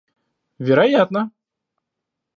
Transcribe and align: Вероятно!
Вероятно! 0.57 1.21